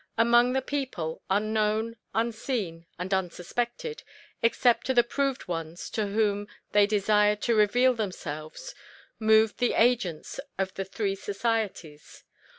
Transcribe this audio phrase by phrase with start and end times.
[0.17, 4.01] Among the people, unknown, unseen, and unsuspected,
[4.41, 8.73] except to the proved ones to whom they desired to reveal themselves,
[9.19, 12.23] moved the agents of the Three Societies.